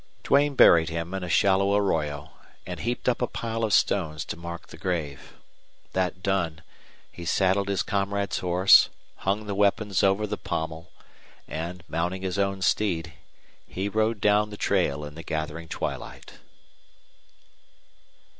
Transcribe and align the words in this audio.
Duane 0.23 0.55
buried 0.55 0.89
him 0.89 1.13
in 1.13 1.23
a 1.23 1.29
shallow 1.29 1.75
arroyo 1.75 2.31
and 2.65 2.79
heaped 2.79 3.07
up 3.07 3.21
a 3.21 3.27
pile 3.27 3.63
of 3.63 3.71
stones 3.71 4.25
to 4.25 4.35
mark 4.35 4.69
the 4.69 4.77
grave. 4.77 5.35
That 5.93 6.23
done, 6.23 6.63
he 7.11 7.23
saddled 7.23 7.67
his 7.67 7.83
comrade's 7.83 8.39
horse, 8.39 8.89
hung 9.17 9.45
the 9.45 9.53
weapons 9.53 10.01
over 10.01 10.25
the 10.25 10.37
pommel; 10.39 10.89
and, 11.47 11.83
mounting 11.87 12.23
his 12.23 12.39
own 12.39 12.63
steed, 12.63 13.13
he 13.67 13.87
rode 13.89 14.19
down 14.19 14.49
the 14.49 14.57
trail 14.57 15.05
in 15.05 15.13
the 15.13 15.21
gathering 15.21 15.67
twilight. 15.67 16.39